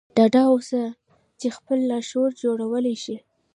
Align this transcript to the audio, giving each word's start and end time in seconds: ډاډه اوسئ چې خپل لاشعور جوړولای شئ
ډاډه 0.15 0.43
اوسئ 0.51 0.83
چې 1.39 1.47
خپل 1.57 1.79
لاشعور 1.91 2.31
جوړولای 2.43 2.95
شئ 3.03 3.17